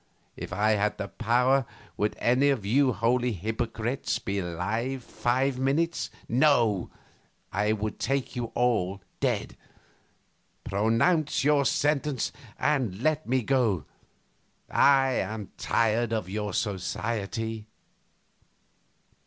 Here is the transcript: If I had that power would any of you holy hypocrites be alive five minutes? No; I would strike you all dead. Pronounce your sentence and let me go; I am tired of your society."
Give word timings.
If 0.35 0.51
I 0.51 0.71
had 0.71 0.97
that 0.97 1.19
power 1.19 1.63
would 1.95 2.15
any 2.17 2.49
of 2.49 2.65
you 2.65 2.91
holy 2.91 3.33
hypocrites 3.33 4.17
be 4.17 4.39
alive 4.39 5.03
five 5.03 5.59
minutes? 5.59 6.09
No; 6.27 6.89
I 7.53 7.73
would 7.73 8.01
strike 8.01 8.35
you 8.35 8.45
all 8.55 9.03
dead. 9.19 9.55
Pronounce 10.63 11.43
your 11.43 11.65
sentence 11.65 12.31
and 12.57 13.03
let 13.03 13.27
me 13.29 13.43
go; 13.43 13.85
I 14.71 15.11
am 15.11 15.51
tired 15.59 16.13
of 16.13 16.27
your 16.27 16.51
society." 16.55 17.67